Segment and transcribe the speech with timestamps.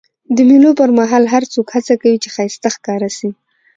[0.35, 3.29] د مېلو پر مهال هر څوک هڅه کوي، چي ښایسته ښکاره سي.